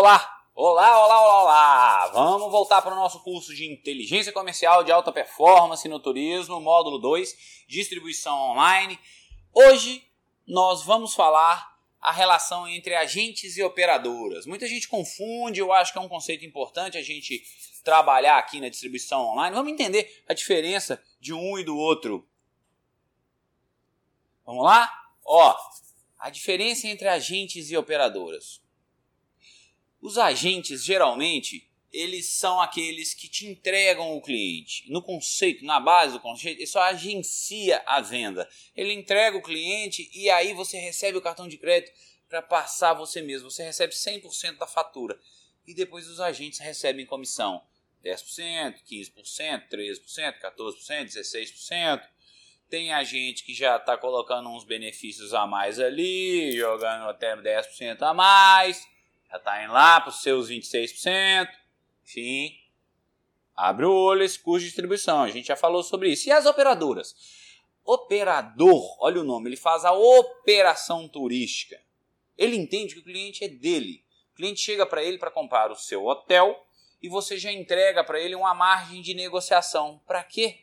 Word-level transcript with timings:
Olá! 0.00 0.46
Olá, 0.54 1.04
olá, 1.04 1.22
olá, 1.22 1.42
olá! 1.42 2.06
Vamos 2.06 2.50
voltar 2.50 2.80
para 2.80 2.94
o 2.94 2.96
nosso 2.96 3.22
curso 3.22 3.54
de 3.54 3.70
Inteligência 3.70 4.32
Comercial 4.32 4.82
de 4.82 4.90
Alta 4.90 5.12
Performance 5.12 5.86
no 5.86 6.00
Turismo, 6.00 6.58
módulo 6.58 6.98
2, 6.98 7.66
Distribuição 7.68 8.34
Online. 8.34 8.98
Hoje 9.52 10.02
nós 10.48 10.82
vamos 10.82 11.12
falar 11.12 11.78
a 12.00 12.10
relação 12.12 12.66
entre 12.66 12.94
agentes 12.94 13.58
e 13.58 13.62
operadoras. 13.62 14.46
Muita 14.46 14.66
gente 14.66 14.88
confunde, 14.88 15.60
eu 15.60 15.70
acho 15.70 15.92
que 15.92 15.98
é 15.98 16.02
um 16.02 16.08
conceito 16.08 16.46
importante 16.46 16.96
a 16.96 17.02
gente 17.02 17.44
trabalhar 17.84 18.38
aqui 18.38 18.58
na 18.58 18.70
distribuição 18.70 19.20
online. 19.26 19.54
Vamos 19.54 19.70
entender 19.70 20.24
a 20.26 20.32
diferença 20.32 20.98
de 21.20 21.34
um 21.34 21.58
e 21.58 21.62
do 21.62 21.76
outro. 21.76 22.26
Vamos 24.46 24.64
lá? 24.64 24.90
Ó, 25.26 25.54
a 26.18 26.30
diferença 26.30 26.88
entre 26.88 27.06
agentes 27.06 27.70
e 27.70 27.76
operadoras. 27.76 28.62
Os 30.00 30.16
agentes, 30.16 30.82
geralmente, 30.84 31.68
eles 31.92 32.26
são 32.26 32.60
aqueles 32.60 33.12
que 33.12 33.28
te 33.28 33.46
entregam 33.46 34.16
o 34.16 34.22
cliente. 34.22 34.90
No 34.90 35.02
conceito, 35.02 35.64
na 35.64 35.80
base 35.80 36.12
do 36.12 36.20
conceito, 36.20 36.58
ele 36.58 36.66
só 36.66 36.82
agencia 36.82 37.82
a 37.84 38.00
venda. 38.00 38.48
Ele 38.76 38.92
entrega 38.92 39.36
o 39.36 39.42
cliente 39.42 40.08
e 40.14 40.30
aí 40.30 40.54
você 40.54 40.78
recebe 40.78 41.18
o 41.18 41.22
cartão 41.22 41.48
de 41.48 41.58
crédito 41.58 41.92
para 42.28 42.40
passar 42.40 42.94
você 42.94 43.20
mesmo. 43.20 43.50
Você 43.50 43.64
recebe 43.64 43.92
100% 43.92 44.56
da 44.56 44.66
fatura. 44.66 45.18
E 45.66 45.74
depois 45.74 46.06
os 46.08 46.20
agentes 46.20 46.60
recebem 46.60 47.04
comissão. 47.04 47.62
10%, 48.04 48.76
15%, 48.88 49.68
13%, 49.68 50.40
14%, 50.40 51.04
16%. 51.04 52.02
Tem 52.68 52.92
agente 52.92 53.44
que 53.44 53.52
já 53.52 53.76
está 53.76 53.98
colocando 53.98 54.48
uns 54.48 54.64
benefícios 54.64 55.34
a 55.34 55.44
mais 55.44 55.80
ali, 55.80 56.52
jogando 56.56 57.10
até 57.10 57.36
10% 57.36 58.00
a 58.00 58.14
mais, 58.14 58.86
já 59.30 59.36
está 59.36 59.62
indo 59.62 59.72
lá 59.72 60.00
para 60.00 60.10
os 60.10 60.22
seus 60.22 60.50
26%. 60.50 61.48
Enfim, 62.04 62.58
abre 63.54 63.86
o 63.86 63.92
olho 63.92 64.24
esse 64.24 64.38
custo 64.38 64.60
de 64.60 64.66
distribuição. 64.66 65.22
A 65.22 65.30
gente 65.30 65.46
já 65.46 65.56
falou 65.56 65.82
sobre 65.82 66.10
isso. 66.10 66.28
E 66.28 66.32
as 66.32 66.46
operadoras? 66.46 67.14
Operador, 67.84 68.96
olha 69.00 69.20
o 69.20 69.24
nome, 69.24 69.48
ele 69.48 69.56
faz 69.56 69.84
a 69.84 69.92
operação 69.92 71.08
turística. 71.08 71.80
Ele 72.36 72.56
entende 72.56 72.94
que 72.94 73.00
o 73.00 73.04
cliente 73.04 73.44
é 73.44 73.48
dele. 73.48 74.04
O 74.32 74.36
cliente 74.36 74.60
chega 74.60 74.84
para 74.84 75.02
ele 75.02 75.18
para 75.18 75.30
comprar 75.30 75.70
o 75.70 75.76
seu 75.76 76.04
hotel 76.06 76.66
e 77.02 77.08
você 77.08 77.38
já 77.38 77.52
entrega 77.52 78.04
para 78.04 78.20
ele 78.20 78.34
uma 78.34 78.54
margem 78.54 79.00
de 79.00 79.14
negociação. 79.14 80.00
Para 80.06 80.22
quê? 80.22 80.60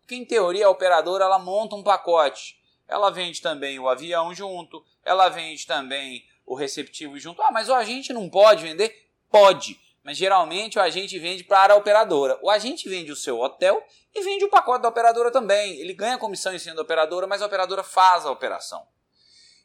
Porque 0.00 0.14
em 0.14 0.24
teoria 0.24 0.66
a 0.66 0.70
operadora 0.70 1.24
ela 1.24 1.38
monta 1.38 1.76
um 1.76 1.82
pacote. 1.82 2.58
Ela 2.86 3.10
vende 3.10 3.42
também 3.42 3.78
o 3.78 3.88
avião 3.88 4.34
junto, 4.34 4.82
ela 5.04 5.28
vende 5.28 5.66
também 5.66 6.24
o 6.48 6.54
receptivo 6.54 7.18
junto. 7.18 7.42
Ah, 7.42 7.50
mas 7.52 7.68
o 7.68 7.74
agente 7.74 8.12
não 8.12 8.28
pode 8.28 8.62
vender? 8.62 9.10
Pode. 9.30 9.78
Mas 10.02 10.16
geralmente 10.16 10.78
o 10.78 10.82
agente 10.82 11.18
vende 11.18 11.44
para 11.44 11.74
a 11.74 11.76
operadora. 11.76 12.38
O 12.42 12.50
agente 12.50 12.88
vende 12.88 13.12
o 13.12 13.16
seu 13.16 13.38
hotel 13.38 13.84
e 14.14 14.22
vende 14.22 14.44
o 14.44 14.48
pacote 14.48 14.82
da 14.82 14.88
operadora 14.88 15.30
também. 15.30 15.78
Ele 15.78 15.92
ganha 15.92 16.16
comissão 16.18 16.54
em 16.54 16.58
cima 16.58 16.76
da 16.76 16.82
operadora, 16.82 17.26
mas 17.26 17.42
a 17.42 17.46
operadora 17.46 17.82
faz 17.82 18.24
a 18.24 18.30
operação. 18.30 18.86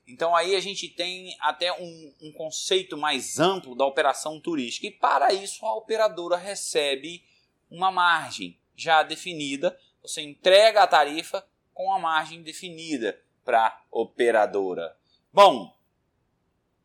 Então 0.06 0.36
aí 0.36 0.56
a 0.56 0.60
gente 0.60 0.90
tem 0.90 1.36
até 1.40 1.72
um, 1.72 2.14
um 2.22 2.34
conceito 2.34 2.98
mais 2.98 3.40
amplo 3.40 3.76
da 3.76 3.86
operação 3.86 4.40
turística. 4.40 4.86
E 4.86 4.92
para 4.92 5.32
isso 5.32 5.66
a 5.66 5.76
operadora 5.76 6.36
recebe 6.36 7.24
uma 7.72 7.90
margem 7.90 8.60
já 8.76 9.02
definida 9.02 9.78
você 10.04 10.22
entrega 10.22 10.84
a 10.84 10.88
tarifa 10.88 11.48
com 11.74 11.94
a 11.94 11.98
margem 11.98 12.44
definida 12.44 13.18
para 13.46 13.68
a 13.68 13.82
operadora. 13.90 14.96
Bom, 15.32 15.74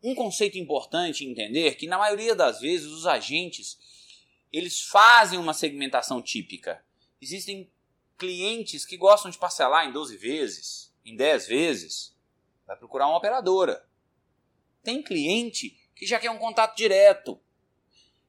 um 0.03 0.15
conceito 0.15 0.59
importante 0.59 1.25
entender 1.25 1.75
que 1.75 1.87
na 1.87 1.99
maioria 1.99 2.35
das 2.35 2.61
vezes 2.61 2.87
os 2.87 3.07
agentes 3.07 3.79
eles 4.53 4.83
fazem 4.83 5.39
uma 5.39 5.53
segmentação 5.53 6.23
típica. 6.23 6.85
Existem 7.21 7.71
clientes 8.17 8.85
que 8.85 8.97
gostam 8.97 9.31
de 9.31 9.39
parcelar 9.39 9.87
em 9.87 9.93
12 9.93 10.17
vezes, 10.17 10.95
em 11.05 11.17
10 11.17 11.47
vezes, 11.47 12.17
vai 12.67 12.77
procurar 12.77 13.09
uma 13.09 13.19
operadora. 13.19 13.87
Tem 14.83 15.03
cliente 15.03 15.78
que 15.95 16.06
já 16.06 16.19
quer 16.19 16.31
um 16.31 16.39
contato 16.39 16.77
direto. 16.77 17.41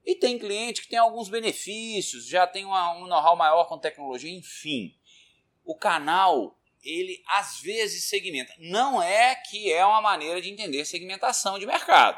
E 0.06 0.16
tem 0.16 0.40
cliente 0.40 0.82
que 0.82 0.88
tem 0.88 0.98
alguns 0.98 1.30
benefícios, 1.30 2.26
já 2.26 2.48
tem 2.48 2.66
uma, 2.66 2.96
um 2.98 3.06
know-how 3.08 3.36
maior 3.36 3.66
com 3.66 3.78
tecnologia, 3.78 4.32
enfim. 4.32 4.98
O 5.64 5.76
canal, 5.76 6.59
ele 6.84 7.22
às 7.28 7.60
vezes 7.62 8.06
segmenta. 8.06 8.54
Não 8.58 9.02
é 9.02 9.36
que 9.36 9.72
é 9.72 9.86
uma 9.86 10.02
maneira 10.02 10.42
de 10.42 10.50
entender 10.50 10.86
segmentação 10.86 11.60
de 11.60 11.66
mercado, 11.66 12.18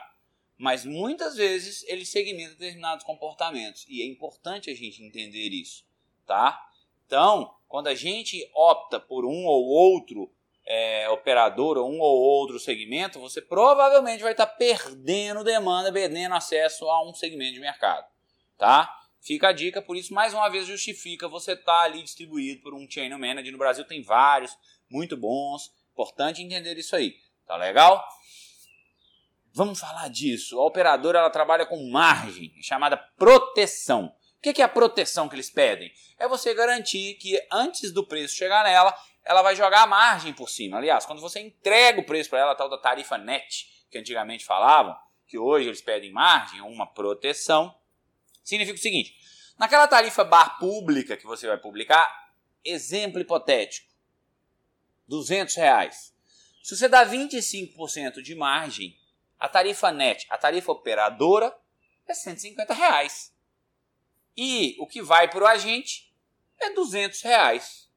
mas 0.57 0.85
muitas 0.85 1.35
vezes 1.35 1.83
ele 1.87 2.05
segmenta 2.05 2.55
determinados 2.55 3.03
comportamentos 3.03 3.85
e 3.89 4.01
é 4.01 4.05
importante 4.05 4.69
a 4.69 4.75
gente 4.75 5.03
entender 5.03 5.49
isso, 5.49 5.83
tá? 6.25 6.59
Então, 7.05 7.53
quando 7.67 7.87
a 7.87 7.95
gente 7.95 8.49
opta 8.53 8.99
por 8.99 9.25
um 9.25 9.45
ou 9.45 9.65
outro 9.65 10.31
é, 10.65 11.09
operadora, 11.09 11.81
um 11.81 11.99
ou 11.99 12.21
outro 12.21 12.59
segmento, 12.59 13.19
você 13.19 13.41
provavelmente 13.41 14.23
vai 14.23 14.31
estar 14.31 14.47
perdendo 14.47 15.43
demanda, 15.43 15.91
perdendo 15.91 16.35
acesso 16.35 16.89
a 16.89 17.03
um 17.03 17.13
segmento 17.13 17.53
de 17.53 17.59
mercado, 17.59 18.07
tá? 18.57 19.00
Fica 19.21 19.49
a 19.49 19.51
dica, 19.51 19.81
por 19.81 19.95
isso 19.95 20.13
mais 20.13 20.33
uma 20.33 20.49
vez 20.49 20.65
justifica 20.65 21.27
você 21.27 21.53
estar 21.53 21.65
tá 21.65 21.81
ali 21.81 22.01
distribuído 22.01 22.61
por 22.63 22.73
um 22.73 22.89
channel 22.89 23.19
manager. 23.19 23.51
No 23.51 23.57
Brasil 23.57 23.85
tem 23.85 24.01
vários, 24.01 24.57
muito 24.89 25.15
bons. 25.15 25.71
Importante 25.91 26.41
entender 26.41 26.75
isso 26.77 26.95
aí, 26.95 27.15
tá 27.45 27.55
legal? 27.55 28.03
Vamos 29.53 29.79
falar 29.79 30.09
disso. 30.09 30.59
A 30.59 30.65
operadora 30.65 31.19
ela 31.19 31.29
trabalha 31.29 31.65
com 31.65 31.89
margem, 31.89 32.51
chamada 32.63 32.97
proteção. 32.97 34.15
O 34.37 34.41
que 34.41 34.59
é 34.59 34.65
a 34.65 34.69
proteção 34.69 35.29
que 35.29 35.35
eles 35.35 35.51
pedem? 35.51 35.91
É 36.17 36.27
você 36.27 36.53
garantir 36.53 37.13
que 37.15 37.39
antes 37.51 37.91
do 37.91 38.07
preço 38.07 38.35
chegar 38.35 38.63
nela, 38.63 38.95
ela 39.23 39.43
vai 39.43 39.55
jogar 39.55 39.83
a 39.83 39.87
margem 39.87 40.33
por 40.33 40.49
cima. 40.49 40.77
Aliás, 40.77 41.05
quando 41.05 41.21
você 41.21 41.39
entrega 41.39 41.99
o 41.99 42.05
preço 42.05 42.29
para 42.29 42.39
ela, 42.39 42.51
a 42.53 42.55
tal 42.55 42.69
da 42.69 42.77
tarifa 42.77 43.19
net, 43.19 43.67
que 43.91 43.99
antigamente 43.99 44.43
falavam, 44.43 44.97
que 45.27 45.37
hoje 45.37 45.67
eles 45.67 45.81
pedem 45.81 46.11
margem, 46.11 46.61
uma 46.61 46.87
proteção, 46.87 47.75
significa 48.43 48.77
o 48.77 48.81
seguinte: 48.81 49.15
naquela 49.57 49.87
tarifa 49.87 50.23
bar 50.23 50.57
pública 50.59 51.17
que 51.17 51.25
você 51.25 51.47
vai 51.47 51.57
publicar, 51.57 52.33
exemplo 52.63 53.19
hipotético, 53.19 53.89
200 55.07 55.55
reais. 55.55 56.13
Se 56.63 56.75
você 56.75 56.87
dá 56.87 57.05
25% 57.05 58.21
de 58.21 58.35
margem, 58.35 58.97
a 59.39 59.49
tarifa 59.49 59.91
net, 59.91 60.27
a 60.29 60.37
tarifa 60.37 60.71
operadora, 60.71 61.55
é 62.07 62.13
150 62.13 62.73
reais. 62.73 63.35
E 64.37 64.75
o 64.79 64.87
que 64.87 65.01
vai 65.01 65.29
para 65.29 65.43
o 65.43 65.47
agente 65.47 66.13
é 66.59 66.71
200 66.73 67.21
reais. 67.21 67.89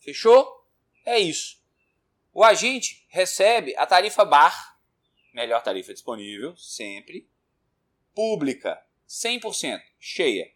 Fechou? 0.00 0.66
É 1.04 1.18
isso. 1.18 1.60
O 2.32 2.44
agente 2.44 3.06
recebe 3.08 3.74
a 3.76 3.86
tarifa 3.86 4.24
bar, 4.24 4.78
melhor 5.32 5.62
tarifa 5.62 5.92
disponível, 5.92 6.56
sempre, 6.56 7.28
pública, 8.14 8.84
100%, 9.10 9.80
cheia. 9.98 10.50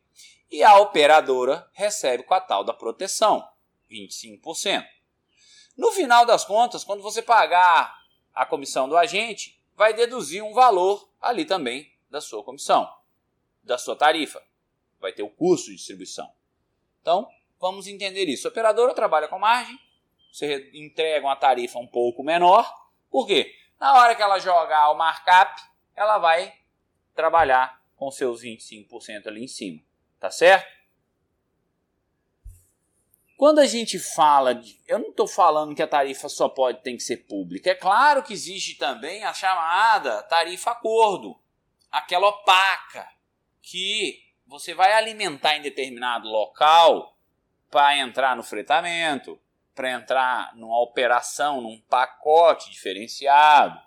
E 0.51 0.63
a 0.63 0.79
operadora 0.79 1.69
recebe 1.73 2.23
com 2.23 2.35
a 2.35 2.41
tal 2.41 2.63
da 2.63 2.73
proteção, 2.73 3.47
25%. 3.91 4.87
No 5.77 5.91
final 5.91 6.25
das 6.25 6.45
contas, 6.45 6.85
quando 6.85 7.03
você 7.03 7.21
pagar 7.21 7.93
a 8.33 8.47
comissão 8.47 8.89
do 8.89 8.97
agente, 8.97 9.61
vai 9.75 9.93
deduzir 9.93 10.45
um 10.45 10.55
valor 10.55 11.11
ali 11.21 11.45
também 11.45 11.93
da 12.09 12.21
sua 12.21 12.45
comissão, 12.45 12.89
da 13.63 13.77
sua 13.77 13.97
tarifa. 13.97 14.41
Vai 15.01 15.13
ter 15.13 15.25
o 15.25 15.31
custo 15.31 15.71
de 15.71 15.77
distribuição. 15.77 16.33
Então, 17.01 17.29
Vamos 17.65 17.87
entender 17.87 18.29
isso. 18.29 18.47
A 18.47 18.51
operadora 18.51 18.93
trabalha 18.93 19.27
com 19.27 19.39
margem, 19.39 19.79
você 20.31 20.71
entrega 20.75 21.27
uma 21.27 21.35
tarifa 21.35 21.79
um 21.79 21.87
pouco 21.87 22.23
menor. 22.23 22.71
Por 23.11 23.27
quê? 23.27 23.55
Na 23.81 23.95
hora 23.95 24.15
que 24.15 24.21
ela 24.21 24.39
jogar 24.39 24.91
o 24.91 24.95
markup, 24.95 25.63
ela 25.97 26.19
vai 26.19 26.53
trabalhar 27.15 27.83
com 27.97 28.11
seus 28.11 28.43
25% 28.43 29.27
ali 29.27 29.45
em 29.45 29.49
cima. 29.49 29.81
Tá 30.19 30.31
certo? 30.31 30.73
Quando 33.37 33.59
a 33.59 33.67
gente 33.67 33.99
fala 33.99 34.55
de. 34.55 34.81
Eu 34.87 34.99
não 34.99 35.11
estou 35.11 35.27
falando 35.27 35.75
que 35.75 35.83
a 35.83 35.89
tarifa 35.89 36.29
só 36.29 36.49
pode 36.49 36.83
ter 36.83 36.93
que 36.93 37.01
ser 37.01 37.19
pública. 37.19 37.71
É 37.71 37.75
claro 37.75 38.23
que 38.23 38.33
existe 38.33 38.77
também 38.77 39.25
a 39.25 39.35
chamada 39.35 40.23
tarifa 40.23 40.71
acordo 40.71 41.39
aquela 41.95 42.29
opaca 42.29 43.09
que 43.63 44.25
você 44.47 44.75
vai 44.75 44.93
alimentar 44.93 45.57
em 45.57 45.63
determinado 45.63 46.29
local 46.29 47.17
para 47.71 47.97
entrar 47.97 48.37
no 48.37 48.43
fretamento, 48.43 49.41
para 49.75 49.93
entrar 49.93 50.55
numa 50.57 50.81
operação, 50.81 51.61
num 51.61 51.81
pacote 51.89 52.71
diferenciado, 52.71 53.81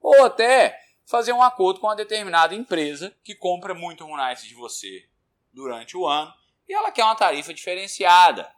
ou 0.00 0.24
até 0.24 0.78
fazer 1.12 1.34
um 1.34 1.42
acordo 1.42 1.78
com 1.78 1.88
uma 1.88 1.94
determinada 1.94 2.54
empresa 2.54 3.14
que 3.22 3.34
compra 3.34 3.74
muito 3.74 4.08
Moonlight 4.08 4.48
de 4.48 4.54
você 4.54 5.06
durante 5.52 5.94
o 5.94 6.06
ano 6.06 6.32
e 6.66 6.72
ela 6.72 6.90
quer 6.90 7.04
uma 7.04 7.14
tarifa 7.14 7.52
diferenciada, 7.52 8.50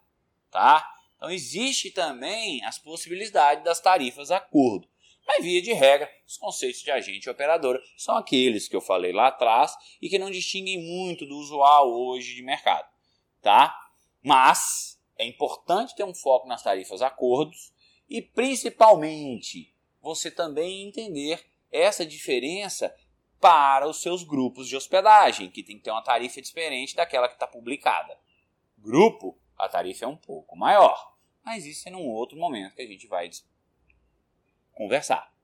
tá? 0.52 0.88
Então 1.16 1.32
existe 1.32 1.90
também 1.90 2.64
as 2.64 2.78
possibilidades 2.78 3.64
das 3.64 3.80
tarifas 3.80 4.30
acordo. 4.30 4.88
Mas, 5.26 5.42
via 5.42 5.60
de 5.60 5.72
regra, 5.72 6.08
os 6.24 6.36
conceitos 6.36 6.80
de 6.80 6.92
agente 6.92 7.26
e 7.26 7.30
operadora 7.30 7.82
são 7.96 8.16
aqueles 8.16 8.68
que 8.68 8.76
eu 8.76 8.80
falei 8.80 9.12
lá 9.12 9.28
atrás 9.28 9.74
e 10.00 10.08
que 10.08 10.18
não 10.18 10.30
distinguem 10.30 10.78
muito 10.80 11.26
do 11.26 11.36
usual 11.36 11.90
hoje 11.90 12.36
de 12.36 12.42
mercado. 12.42 12.86
Tá? 13.42 13.76
Mas 14.22 14.96
é 15.18 15.26
importante 15.26 15.96
ter 15.96 16.04
um 16.04 16.14
foco 16.14 16.46
nas 16.46 16.62
tarifas 16.62 17.02
acordos 17.02 17.72
e, 18.08 18.22
principalmente, 18.22 19.74
você 20.00 20.30
também 20.30 20.86
entender 20.86 21.52
essa 21.74 22.06
diferença 22.06 22.94
para 23.40 23.86
os 23.86 24.00
seus 24.00 24.22
grupos 24.22 24.68
de 24.68 24.76
hospedagem, 24.76 25.50
que 25.50 25.62
tem 25.62 25.76
que 25.76 25.82
ter 25.82 25.90
uma 25.90 26.02
tarifa 26.02 26.40
diferente 26.40 26.94
daquela 26.94 27.28
que 27.28 27.34
está 27.34 27.46
publicada. 27.46 28.16
Grupo, 28.78 29.38
a 29.58 29.68
tarifa 29.68 30.04
é 30.04 30.08
um 30.08 30.16
pouco 30.16 30.56
maior, 30.56 31.14
mas 31.44 31.66
isso 31.66 31.88
é 31.88 31.92
num 31.92 32.06
outro 32.06 32.38
momento 32.38 32.74
que 32.74 32.82
a 32.82 32.86
gente 32.86 33.06
vai 33.06 33.28
conversar. 34.72 35.34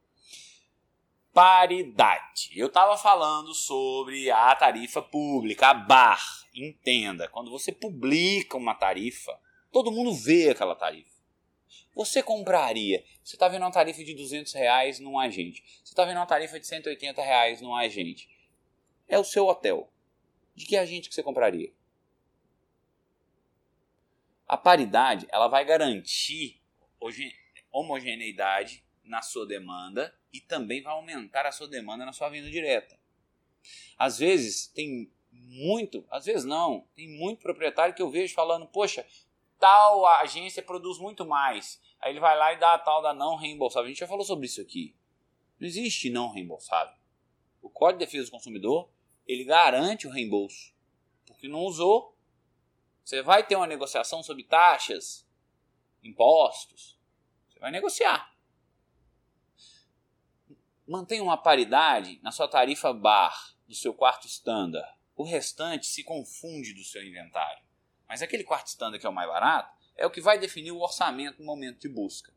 Paridade. 1.33 2.51
Eu 2.55 2.69
estava 2.69 2.97
falando 2.97 3.55
sobre 3.55 4.31
a 4.31 4.55
tarifa 4.55 5.03
pública, 5.03 5.69
a 5.69 5.75
BAR. 5.75 6.23
Entenda, 6.55 7.29
quando 7.29 7.51
você 7.51 7.71
publica 7.71 8.57
uma 8.57 8.75
tarifa, 8.75 9.39
todo 9.71 9.93
mundo 9.93 10.15
vê 10.15 10.51
aquela 10.51 10.75
tarifa. 10.75 11.10
Você 11.95 12.23
compraria, 12.23 13.05
você 13.23 13.37
está 13.37 13.49
vendo 13.49 13.63
uma 13.63 13.73
tarifa 13.73 14.03
de 14.05 14.15
200 14.15 14.53
reais 14.53 15.01
num 15.01 15.19
agente, 15.19 15.63
você 15.83 15.93
está 15.93 16.05
vendo 16.05 16.17
uma 16.17 16.27
tarifa 16.27 16.59
de 16.59 16.67
180 16.67 17.23
reais 17.23 17.61
num 17.61 17.75
agente. 17.75 18.29
É 19.09 19.19
o 19.19 19.25
seu 19.25 19.47
hotel. 19.47 19.93
De 20.55 20.67
que 20.67 20.77
agente 20.77 21.09
que 21.09 21.15
você 21.15 21.23
compraria? 21.23 21.73
A 24.47 24.57
paridade 24.57 25.27
ela 25.31 25.49
vai 25.49 25.65
garantir 25.65 26.61
homogeneidade 27.73 28.85
na 29.05 29.23
sua 29.23 29.47
demanda 29.47 30.15
e 30.33 30.41
também 30.41 30.83
vai 30.83 30.93
aumentar 30.93 31.47
a 31.47 31.53
sua 31.53 31.69
demanda 31.69 32.05
na 32.05 32.13
sua 32.13 32.29
venda 32.29 32.51
direta. 32.51 32.99
Às 33.97 34.19
vezes 34.19 34.69
tem 34.69 35.11
muito, 35.33 36.07
às 36.11 36.27
vezes 36.27 36.45
não, 36.45 36.87
tem 36.95 37.09
muito 37.09 37.41
proprietário 37.41 37.95
que 37.95 38.03
eu 38.03 38.11
vejo 38.11 38.35
falando, 38.35 38.67
poxa, 38.67 39.07
tal 39.61 40.05
agência 40.07 40.63
produz 40.63 40.99
muito 40.99 41.25
mais. 41.25 41.81
Aí 42.01 42.11
ele 42.11 42.19
vai 42.19 42.37
lá 42.37 42.53
e 42.53 42.59
dá 42.59 42.75
a 42.75 42.79
tal 42.79 43.01
da 43.01 43.15
não 43.15 43.37
reembolsável. 43.37 43.85
A 43.85 43.89
gente 43.89 44.01
já 44.01 44.09
falou 44.09 44.25
sobre 44.25 44.47
isso 44.47 44.61
aqui. 44.61 44.97
Não 45.61 45.69
existe 45.69 46.11
não 46.11 46.33
reembolsável. 46.33 46.97
O 47.63 47.71
Código 47.71 48.01
de 48.01 48.07
Defesa 48.07 48.25
do 48.25 48.33
Consumidor, 48.33 48.91
ele 49.27 49.45
garante 49.45 50.09
o 50.09 50.11
reembolso. 50.11 50.75
Porque 51.27 51.47
não 51.47 51.61
usou. 51.61 52.17
Você 53.05 53.23
vai 53.23 53.47
ter 53.47 53.55
uma 53.55 53.67
negociação 53.67 54.23
sobre 54.23 54.43
taxas, 54.43 55.25
impostos. 56.03 56.99
Você 57.49 57.61
vai 57.61 57.71
negociar 57.71 58.31
mantenha 60.91 61.23
uma 61.23 61.37
paridade 61.37 62.19
na 62.21 62.33
sua 62.33 62.49
tarifa 62.49 62.93
bar 62.93 63.55
do 63.69 63.77
seu 63.77 63.95
quarto 63.95 64.27
standard. 64.27 64.93
O 65.15 65.23
restante 65.23 65.87
se 65.87 66.03
confunde 66.03 66.75
do 66.75 66.83
seu 66.83 67.07
inventário. 67.07 67.63
Mas 68.11 68.23
aquele 68.23 68.43
quarto 68.43 68.67
standard 68.67 68.99
que 68.99 69.07
é 69.07 69.09
o 69.09 69.13
mais 69.13 69.29
barato 69.29 69.73
é 69.97 70.05
o 70.05 70.11
que 70.11 70.21
vai 70.21 70.37
definir 70.37 70.73
o 70.73 70.81
orçamento 70.81 71.39
no 71.39 71.47
momento 71.47 71.79
de 71.79 71.89
busca. 71.89 72.33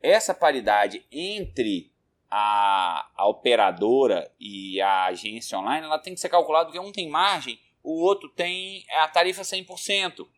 Essa 0.00 0.32
paridade 0.32 1.04
entre 1.10 1.92
a, 2.30 3.10
a 3.16 3.26
operadora 3.26 4.32
e 4.38 4.80
a 4.80 5.06
agência 5.06 5.58
online 5.58 5.84
ela 5.84 5.98
tem 5.98 6.14
que 6.14 6.20
ser 6.20 6.28
calculada 6.28 6.66
porque 6.66 6.78
um 6.78 6.92
tem 6.92 7.08
margem, 7.08 7.60
o 7.82 8.00
outro 8.00 8.28
tem 8.28 8.86
a 9.00 9.08
tarifa 9.08 9.42
100%. 9.42 10.28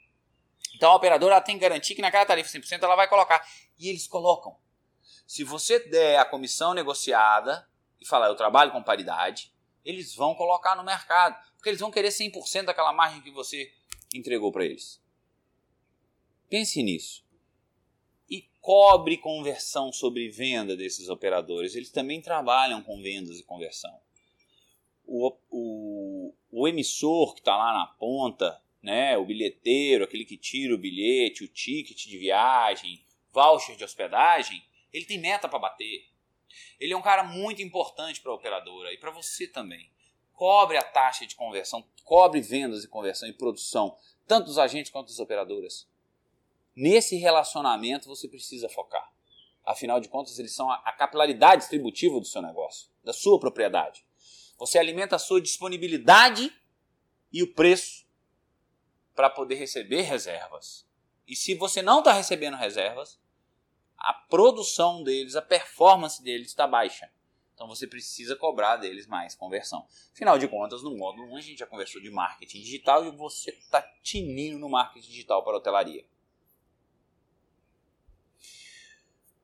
Então 0.76 0.93
a 0.93 0.94
operadora 0.94 1.38
tem 1.43 1.56
que 1.56 1.61
garantir 1.61 1.94
que 1.94 2.00
naquela 2.00 2.25
tarifa 2.25 2.49
100% 2.49 2.82
ela 2.82 2.97
vai 2.97 3.06
colocar. 3.06 3.47
E 3.79 3.91
eles 3.91 4.08
colocam. 4.08 4.56
Se 5.26 5.44
você 5.44 5.79
der 5.79 6.19
a 6.19 6.25
comissão 6.25 6.73
negociada 6.73 7.69
e 8.00 8.06
falar 8.06 8.29
eu 8.29 8.35
trabalho 8.35 8.73
com 8.73 8.82
paridade, 8.82 9.52
eles 9.85 10.14
vão 10.14 10.35
colocar 10.35 10.75
no 10.75 10.82
mercado, 10.82 11.37
porque 11.56 11.69
eles 11.69 11.81
vão 11.81 11.91
querer 11.91 12.08
100% 12.08 12.64
daquela 12.64 12.94
margem 12.94 13.20
que 13.20 13.31
você 13.31 13.70
entregou 14.15 14.51
para 14.51 14.65
eles. 14.65 15.01
Pense 16.49 16.83
nisso. 16.83 17.25
E 18.29 18.49
cobre 18.61 19.17
conversão 19.17 19.93
sobre 19.93 20.29
venda 20.29 20.77
desses 20.77 21.09
operadores. 21.09 21.75
Eles 21.75 21.91
também 21.91 22.21
trabalham 22.21 22.83
com 22.83 23.01
vendas 23.01 23.39
e 23.39 23.45
conversão. 23.45 24.01
O, 25.07 25.37
o, 25.51 26.35
o 26.51 26.69
emissor 26.69 27.35
que 27.35 27.41
está 27.41 27.57
lá 27.57 27.73
na 27.73 27.87
ponta, 27.87 28.61
né, 28.83 29.17
o 29.17 29.25
bilheteiro, 29.25 30.05
aquele 30.05 30.25
que 30.25 30.37
tira 30.37 30.75
o 30.75 30.79
bilhete, 30.79 31.45
o 31.45 31.49
ticket 31.49 32.07
de 32.07 32.19
viagem, 32.19 33.05
voucher 33.33 33.77
de 33.77 33.85
hospedagem, 33.85 34.62
ele 34.93 35.05
tem 35.05 35.19
meta 35.19 35.49
para 35.49 35.59
bater. 35.59 36.09
Ele 36.79 36.93
é 36.93 36.97
um 36.97 37.03
cara 37.03 37.23
muito 37.23 37.62
importante 37.62 38.21
para 38.21 38.33
a 38.33 38.35
operadora 38.35 38.93
e 38.93 38.99
para 38.99 39.11
você 39.11 39.47
também. 39.47 39.91
Cobre 40.40 40.78
a 40.78 40.82
taxa 40.82 41.26
de 41.26 41.37
conversão, 41.37 41.84
cobre 42.02 42.40
vendas 42.40 42.82
e 42.82 42.88
conversão 42.88 43.28
e 43.28 43.32
produção, 43.34 43.94
tanto 44.26 44.46
dos 44.46 44.56
agentes 44.56 44.90
quanto 44.90 45.08
das 45.08 45.19
operadoras. 45.19 45.87
Nesse 46.75 47.16
relacionamento 47.16 48.08
você 48.08 48.26
precisa 48.26 48.66
focar. 48.66 49.12
Afinal 49.62 50.00
de 50.00 50.08
contas, 50.08 50.38
eles 50.38 50.54
são 50.54 50.70
a 50.70 50.92
capilaridade 50.92 51.60
distributiva 51.60 52.19
do 52.19 52.25
seu 52.25 52.40
negócio, 52.40 52.88
da 53.04 53.12
sua 53.12 53.38
propriedade. 53.38 54.02
Você 54.56 54.78
alimenta 54.78 55.16
a 55.16 55.19
sua 55.19 55.42
disponibilidade 55.42 56.50
e 57.31 57.42
o 57.42 57.52
preço 57.52 58.06
para 59.14 59.28
poder 59.28 59.56
receber 59.56 60.00
reservas. 60.00 60.88
E 61.28 61.37
se 61.37 61.54
você 61.54 61.82
não 61.82 61.98
está 61.98 62.14
recebendo 62.14 62.56
reservas, 62.56 63.20
a 63.94 64.14
produção 64.14 65.02
deles, 65.02 65.37
a 65.37 65.42
performance 65.42 66.22
deles 66.22 66.48
está 66.48 66.66
baixa. 66.66 67.12
Então 67.61 67.69
você 67.69 67.87
precisa 67.87 68.35
cobrar 68.35 68.77
deles 68.77 69.07
mais 69.07 69.35
conversão. 69.35 69.87
Afinal 70.15 70.39
de 70.39 70.49
contas, 70.49 70.83
no 70.83 70.97
módulo 70.97 71.31
1 71.35 71.37
a 71.37 71.41
gente 71.43 71.59
já 71.59 71.67
conversou 71.67 72.01
de 72.01 72.09
marketing 72.11 72.62
digital 72.62 73.05
e 73.05 73.11
você 73.11 73.51
está 73.51 73.83
tinindo 74.03 74.59
no 74.59 74.71
marketing 74.71 75.11
digital 75.11 75.45
para 75.45 75.53
a 75.53 75.57
hotelaria. 75.59 76.03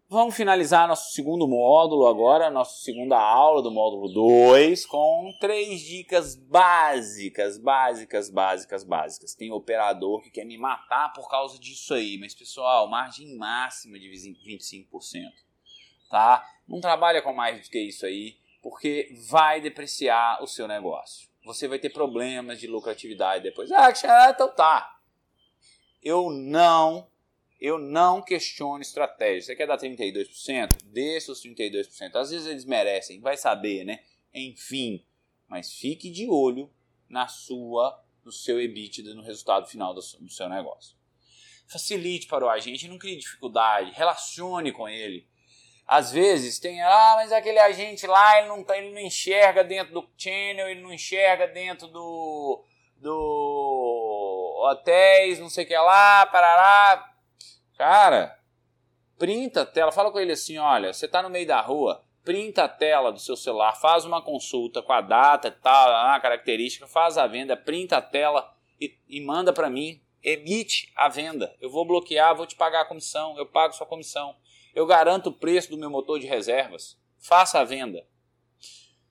Vamos 0.09 0.35
finalizar 0.35 0.89
nosso 0.89 1.13
segundo 1.13 1.47
módulo 1.47 2.07
agora, 2.07 2.49
nossa 2.49 2.81
segunda 2.83 3.19
aula 3.19 3.61
do 3.61 3.71
módulo 3.71 4.09
2, 4.09 4.87
com 4.87 5.37
três 5.39 5.83
dicas 5.83 6.37
básicas, 6.37 7.59
básicas, 7.59 8.31
básicas, 8.31 8.83
básicas. 8.83 9.35
Tem 9.35 9.53
operador 9.53 10.23
que 10.23 10.31
quer 10.31 10.47
me 10.47 10.57
matar 10.57 11.13
por 11.13 11.29
causa 11.29 11.59
disso 11.59 11.93
aí, 11.93 12.17
mas 12.19 12.35
pessoal, 12.35 12.89
margem 12.89 13.37
máxima 13.37 13.99
de 13.99 14.09
25%, 14.09 14.87
tá? 16.09 16.45
Não 16.67 16.81
trabalha 16.81 17.23
com 17.23 17.33
mais 17.33 17.63
do 17.63 17.71
que 17.71 17.79
isso 17.79 18.07
aí, 18.07 18.39
porque 18.63 19.15
vai 19.29 19.61
depreciar 19.61 20.43
o 20.43 20.47
seu 20.47 20.67
negócio. 20.67 21.29
Você 21.45 21.69
vai 21.69 21.79
ter 21.79 21.91
problemas 21.91 22.59
de 22.59 22.67
lucratividade 22.67 23.45
depois. 23.45 23.71
Ah, 23.71 23.93
então 24.31 24.53
tá. 24.55 25.01
Eu 26.03 26.31
não 26.31 27.09
eu 27.61 27.79
não 27.79 28.23
questiono 28.23 28.83
estratégia. 28.83 29.43
Você 29.43 29.57
quer 29.57 29.67
dar 29.67 29.79
32%? 29.79 30.83
Dê 30.85 31.21
seus 31.21 31.43
32%. 31.43 32.17
Às 32.17 32.31
vezes 32.31 32.47
eles 32.47 32.65
merecem, 32.65 33.21
vai 33.21 33.37
saber, 33.37 33.85
né? 33.85 34.01
Enfim, 34.33 35.05
mas 35.49 35.73
fique 35.73 36.11
de 36.11 36.29
olho 36.29 36.71
na 37.09 37.29
sua, 37.29 38.05
no 38.25 38.31
seu 38.31 38.61
EBITDA, 38.61 39.15
no 39.15 39.23
resultado 39.23 39.67
final 39.67 39.95
do 39.95 40.03
seu 40.03 40.49
negócio. 40.49 40.97
Facilite 41.67 42.27
para 42.27 42.45
o 42.45 42.49
agente, 42.49 42.89
não 42.89 42.99
crie 42.99 43.17
dificuldade, 43.17 43.93
relacione 43.93 44.71
com 44.71 44.89
ele. 44.89 45.27
Às 45.87 46.11
vezes 46.11 46.59
tem, 46.59 46.83
ah, 46.83 47.15
mas 47.17 47.31
aquele 47.31 47.59
agente 47.59 48.07
lá, 48.07 48.39
ele 48.39 48.49
não, 48.49 48.65
tá, 48.65 48.77
ele 48.77 48.93
não 48.93 49.01
enxerga 49.01 49.63
dentro 49.63 49.95
do 49.95 50.09
channel, 50.17 50.69
ele 50.69 50.81
não 50.81 50.93
enxerga 50.93 51.47
dentro 51.47 51.87
do, 51.87 52.65
do 52.97 54.65
hotéis, 54.69 55.39
não 55.39 55.49
sei 55.49 55.65
o 55.65 55.69
que 55.69 55.77
lá, 55.77 56.27
parará 56.27 57.13
Cara, 57.77 58.39
printa 59.19 59.63
a 59.63 59.67
tela, 59.67 59.93
fala 59.93 60.11
com 60.11 60.19
ele 60.19 60.33
assim, 60.33 60.57
olha, 60.57 60.95
você 60.95 61.05
está 61.05 61.23
no 61.23 61.29
meio 61.29 61.47
da 61.47 61.61
rua, 61.61 62.03
printa 62.25 62.65
a 62.65 62.69
tela 62.69 63.13
do 63.13 63.19
seu 63.19 63.37
celular, 63.37 63.75
faz 63.75 64.07
uma 64.07 64.23
consulta 64.23 64.81
com 64.81 64.95
a 64.95 65.03
data 65.03 65.49
e 65.49 65.51
tal, 65.51 65.91
a 65.91 66.19
característica, 66.19 66.87
faz 66.87 67.19
a 67.19 67.27
venda, 67.27 67.55
printa 67.55 67.99
a 67.99 68.03
tela 68.03 68.51
e, 68.81 68.97
e 69.07 69.21
manda 69.21 69.53
para 69.53 69.69
mim, 69.69 70.01
emite 70.23 70.91
a 70.97 71.07
venda. 71.09 71.55
Eu 71.61 71.69
vou 71.69 71.85
bloquear, 71.85 72.35
vou 72.35 72.47
te 72.47 72.57
pagar 72.57 72.81
a 72.81 72.87
comissão, 72.87 73.37
eu 73.37 73.45
pago 73.45 73.75
sua 73.75 73.87
comissão. 73.87 74.35
Eu 74.77 74.85
garanto 74.85 75.29
o 75.29 75.33
preço 75.33 75.71
do 75.71 75.79
meu 75.79 75.89
motor 75.89 76.21
de 76.21 76.27
reservas. 76.27 77.01
Faça 77.19 77.59
a 77.59 77.65
venda. 77.65 78.07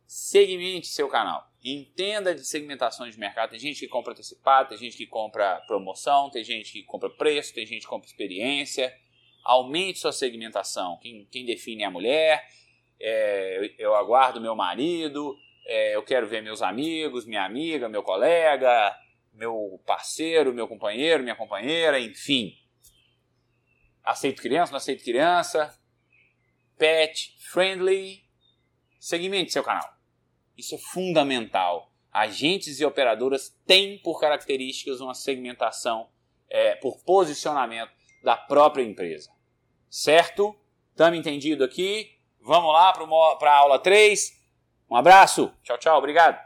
Segmente 0.05 0.85
seu 0.85 1.07
canal. 1.07 1.43
Entenda 1.63 2.35
de 2.35 2.45
segmentações 2.45 3.15
de 3.15 3.19
mercado. 3.19 3.49
Tem 3.49 3.57
gente 3.57 3.79
que 3.79 3.87
compra 3.87 4.13
antecipado, 4.13 4.69
tem 4.69 4.77
gente 4.77 4.95
que 4.95 5.07
compra 5.07 5.59
promoção, 5.65 6.29
tem 6.29 6.43
gente 6.43 6.71
que 6.71 6.83
compra 6.83 7.09
preço, 7.09 7.51
tem 7.51 7.65
gente 7.65 7.81
que 7.81 7.87
compra 7.87 8.07
experiência. 8.07 8.95
Aumente 9.43 9.97
sua 9.97 10.11
segmentação. 10.11 10.99
Quem, 11.01 11.27
quem 11.31 11.43
define 11.43 11.81
é 11.81 11.87
a 11.87 11.91
mulher. 11.91 12.47
É, 12.99 13.57
eu, 13.57 13.87
eu, 13.87 13.95
aguardo 13.95 14.39
meu 14.39 14.55
marido. 14.55 15.35
É, 15.65 15.95
eu 15.95 16.03
quero 16.03 16.27
ver 16.27 16.43
meus 16.43 16.61
amigos, 16.61 17.25
minha 17.25 17.43
amiga, 17.43 17.89
meu 17.89 18.03
colega, 18.03 18.95
meu 19.33 19.81
parceiro, 19.83 20.53
meu 20.53 20.67
companheiro, 20.67 21.23
minha 21.23 21.35
companheira, 21.35 21.99
enfim. 21.99 22.55
Aceito 24.05 24.41
criança, 24.41 24.71
não 24.71 24.77
aceito 24.77 25.03
criança. 25.03 25.75
pet 26.77 27.35
friendly. 27.51 28.23
Segmente 28.99 29.51
seu 29.51 29.63
canal. 29.63 29.95
Isso 30.57 30.75
é 30.75 30.77
fundamental. 30.77 31.91
Agentes 32.11 32.79
e 32.79 32.85
operadoras 32.85 33.49
têm 33.65 33.97
por 33.99 34.19
características 34.19 35.01
uma 35.01 35.13
segmentação 35.13 36.09
é, 36.49 36.75
por 36.75 37.03
posicionamento 37.03 37.91
da 38.23 38.37
própria 38.37 38.83
empresa. 38.83 39.31
Certo? 39.89 40.55
Estamos 40.91 41.19
entendido 41.19 41.63
aqui? 41.63 42.17
Vamos 42.41 42.71
lá 42.71 42.93
para 43.37 43.51
a 43.51 43.57
aula 43.57 43.79
3. 43.79 44.31
Um 44.89 44.95
abraço. 44.95 45.51
Tchau, 45.63 45.77
tchau. 45.77 45.97
Obrigado. 45.97 46.44